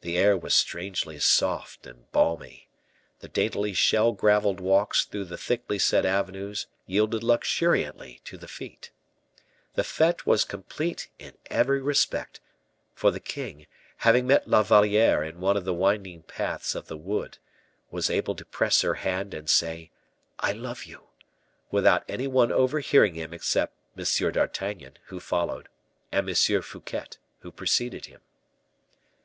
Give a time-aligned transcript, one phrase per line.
[0.00, 2.68] The air was strangely soft and balmy;
[3.20, 8.90] the daintily shell gravelled walks through the thickly set avenues yielded luxuriously to the feet.
[9.74, 12.40] The fete was complete in every respect,
[12.92, 16.96] for the king, having met La Valliere in one of the winding paths of the
[16.98, 17.38] wood,
[17.92, 19.92] was able to press her hand and say,
[20.40, 21.04] "I love you,"
[21.70, 24.32] without any one overhearing him except M.
[24.32, 25.68] d'Artagnan, who followed,
[26.10, 26.34] and M.
[26.64, 27.10] Fouquet,
[27.42, 28.22] who preceded him.